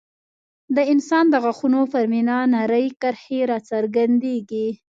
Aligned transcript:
د 0.75 0.77
انسان 0.93 1.25
د 1.29 1.35
غاښونو 1.43 1.81
پر 1.93 2.03
مینا 2.11 2.39
نرۍ 2.53 2.87
کرښې 3.01 3.39
راڅرګندېږي. 3.51 4.67